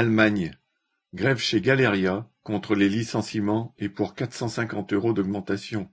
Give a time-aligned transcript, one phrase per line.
[0.00, 0.52] Allemagne:
[1.12, 5.90] grève chez Galeria contre les licenciements et pour quatre cent cinquante euros d'augmentation.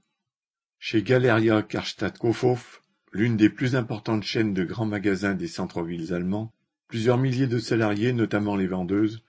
[0.77, 6.53] Chez Galeria Karstadt Kaufhof, l'une des plus importantes chaînes de grands magasins des centres-villes allemands,
[6.87, 9.23] plusieurs milliers de salariés, notamment les vendeuses,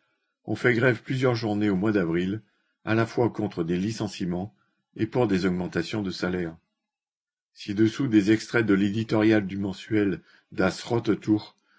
[0.45, 2.43] ont fait grève plusieurs journées au mois d'avril,
[2.85, 4.55] à la fois contre des licenciements
[4.95, 6.55] et pour des augmentations de salaire.
[7.55, 10.21] Ci-dessous des extraits de l'éditorial du mensuel
[10.53, 11.19] Das Rote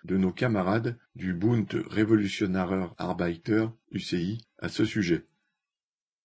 [0.08, 5.26] de nos camarades du Bund Revolutionärer Arbeiter (UCI) à ce sujet.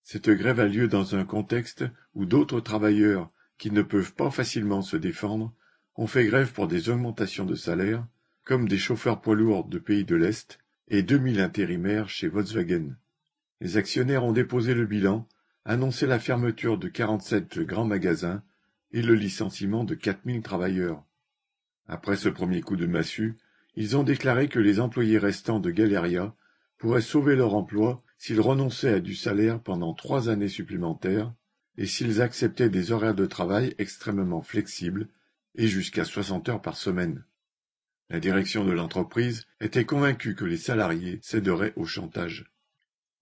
[0.05, 1.85] Cette grève a lieu dans un contexte
[2.15, 5.53] où d'autres travailleurs, qui ne peuvent pas facilement se défendre,
[5.97, 8.07] ont fait grève pour des augmentations de salaire,
[8.45, 12.97] comme des chauffeurs poids lourds de pays de l'Est et 2000 intérimaires chez Volkswagen.
[13.61, 15.29] Les actionnaires ont déposé le bilan,
[15.65, 18.45] annoncé la fermeture de 47 grands magasins
[18.93, 21.05] et le licenciement de 4000 travailleurs.
[21.89, 23.37] Après ce premier coup de massue,
[23.75, 26.35] ils ont déclaré que les employés restants de Galeria
[26.79, 31.33] pourraient sauver leur emploi s'ils renonçaient à du salaire pendant trois années supplémentaires
[31.79, 35.09] et s'ils acceptaient des horaires de travail extrêmement flexibles
[35.55, 37.25] et jusqu'à soixante heures par semaine.
[38.11, 42.53] La direction de l'entreprise était convaincue que les salariés céderaient au chantage.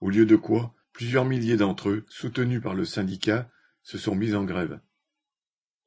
[0.01, 3.49] Au lieu de quoi, plusieurs milliers d'entre eux, soutenus par le syndicat,
[3.83, 4.81] se sont mis en grève.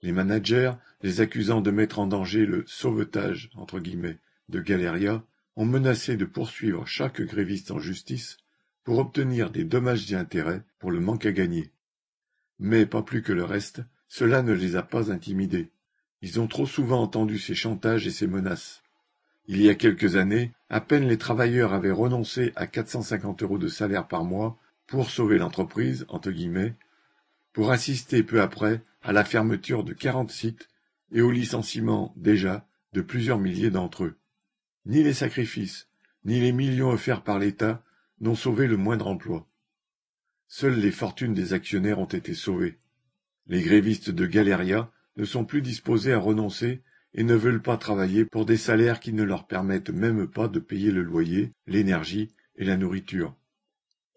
[0.02, 5.24] Les managers, les accusant de mettre en danger le sauvetage entre guillemets de Galeria
[5.56, 8.38] ont menacé de poursuivre chaque gréviste en justice
[8.84, 11.72] pour obtenir des dommages et intérêts pour le manque à gagner.
[12.60, 15.72] Mais pas plus que le reste, cela ne les a pas intimidés.
[16.22, 18.84] Ils ont trop souvent entendu ces chantages et ces menaces.
[19.46, 23.68] Il y a quelques années, à peine les travailleurs avaient renoncé à 450 euros de
[23.68, 26.76] salaire par mois pour sauver l'entreprise, entre guillemets,
[27.52, 30.70] pour assister peu après à la fermeture de 40 sites
[31.12, 34.16] et au licenciement, déjà, de plusieurs milliers d'entre eux.
[34.86, 35.88] Ni les sacrifices,
[36.26, 37.84] ni les millions offerts par l'État
[38.20, 39.48] n'ont sauvé le moindre emploi.
[40.48, 42.80] Seules les fortunes des actionnaires ont été sauvées.
[43.48, 46.84] Les grévistes de Galeria ne sont plus disposés à renoncer
[47.14, 50.60] et ne veulent pas travailler pour des salaires qui ne leur permettent même pas de
[50.60, 53.36] payer le loyer, l'énergie et la nourriture.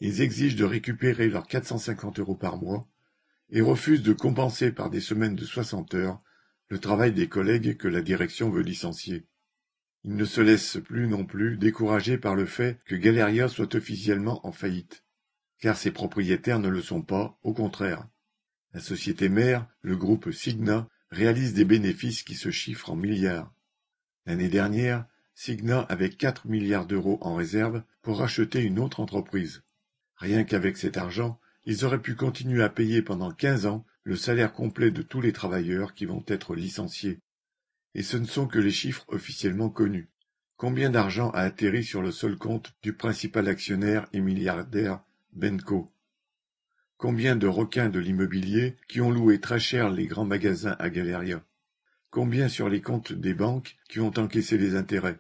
[0.01, 2.89] Ils exigent de récupérer leurs 450 euros par mois
[3.51, 6.21] et refusent de compenser par des semaines de 60 heures
[6.69, 9.27] le travail des collègues que la direction veut licencier.
[10.09, 14.47] Il ne se laisse plus non plus décourager par le fait que Galeria soit officiellement
[14.47, 15.05] en faillite,
[15.59, 18.07] car ses propriétaires ne le sont pas, au contraire.
[18.73, 23.53] La société mère, le groupe Signa, réalise des bénéfices qui se chiffrent en milliards.
[24.27, 29.65] L'année dernière, Signa avait 4 milliards d'euros en réserve pour racheter une autre entreprise.
[30.15, 34.53] Rien qu'avec cet argent, ils auraient pu continuer à payer pendant quinze ans le salaire
[34.53, 37.19] complet de tous les travailleurs qui vont être licenciés.
[37.97, 40.11] Et ce ne sont que les chiffres officiellement connus.
[40.59, 45.03] Combien d'argent a atterri sur le seul compte du principal actionnaire et milliardaire
[45.33, 45.91] Benko?
[46.99, 51.43] Combien de requins de l'immobilier qui ont loué très cher les grands magasins à Galeria?
[52.11, 55.19] Combien sur les comptes des banques qui ont encaissé les intérêts?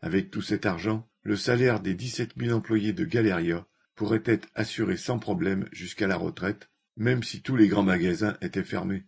[0.00, 3.66] Avec tout cet argent, le salaire des dix-sept mille employés de Galeria
[3.96, 8.62] pourrait être assuré sans problème jusqu'à la retraite, même si tous les grands magasins étaient
[8.62, 9.02] fermés.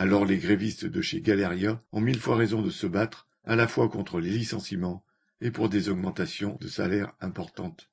[0.00, 3.68] Alors les grévistes de chez Galeria ont mille fois raison de se battre, à la
[3.68, 5.04] fois contre les licenciements
[5.42, 7.90] et pour des augmentations de salaire importantes.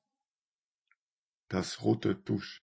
[1.50, 2.56] Tusch